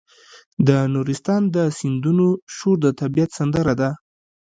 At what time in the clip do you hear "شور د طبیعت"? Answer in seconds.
2.55-3.29